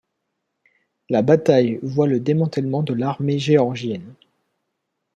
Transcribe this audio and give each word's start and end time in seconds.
La 1.11 1.21
bataille 1.21 1.79
voit 1.83 2.07
le 2.07 2.19
démantèlement 2.19 2.81
de 2.81 2.95
l'armée 2.95 3.37
géorgienne. 3.37 4.15